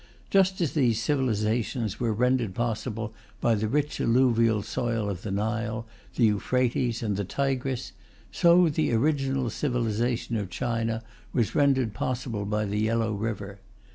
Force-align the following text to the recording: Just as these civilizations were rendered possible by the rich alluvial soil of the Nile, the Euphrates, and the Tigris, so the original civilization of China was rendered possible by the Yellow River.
Just 0.31 0.59
as 0.61 0.73
these 0.73 0.99
civilizations 0.99 1.99
were 1.99 2.11
rendered 2.11 2.55
possible 2.55 3.13
by 3.39 3.53
the 3.53 3.67
rich 3.67 4.01
alluvial 4.01 4.63
soil 4.63 5.07
of 5.11 5.21
the 5.21 5.29
Nile, 5.29 5.85
the 6.15 6.25
Euphrates, 6.25 7.03
and 7.03 7.15
the 7.17 7.23
Tigris, 7.23 7.91
so 8.31 8.67
the 8.67 8.93
original 8.93 9.51
civilization 9.51 10.37
of 10.37 10.49
China 10.49 11.03
was 11.33 11.53
rendered 11.53 11.93
possible 11.93 12.45
by 12.45 12.65
the 12.65 12.79
Yellow 12.79 13.13
River. 13.13 13.59